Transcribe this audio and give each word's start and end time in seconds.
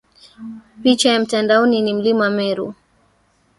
Picha 0.83 1.09
ya 1.09 1.19
Mtandaoni 1.19 1.81
ni 1.81 1.93
Mlima 1.93 2.29
Meru 2.29 2.73